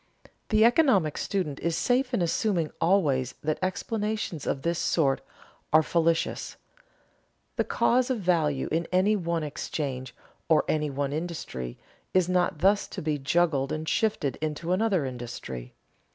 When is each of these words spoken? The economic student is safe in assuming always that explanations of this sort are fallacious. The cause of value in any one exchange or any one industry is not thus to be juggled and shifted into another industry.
The 0.49 0.65
economic 0.65 1.15
student 1.15 1.59
is 1.59 1.75
safe 1.75 2.11
in 2.11 2.23
assuming 2.23 2.71
always 2.81 3.35
that 3.43 3.59
explanations 3.61 4.47
of 4.47 4.63
this 4.63 4.79
sort 4.79 5.21
are 5.71 5.83
fallacious. 5.83 6.55
The 7.55 7.63
cause 7.65 8.09
of 8.09 8.17
value 8.19 8.67
in 8.71 8.87
any 8.91 9.15
one 9.15 9.43
exchange 9.43 10.15
or 10.49 10.65
any 10.67 10.89
one 10.89 11.13
industry 11.13 11.77
is 12.15 12.27
not 12.27 12.57
thus 12.61 12.87
to 12.87 13.01
be 13.03 13.19
juggled 13.19 13.71
and 13.71 13.87
shifted 13.87 14.39
into 14.41 14.71
another 14.71 15.05
industry. 15.05 15.75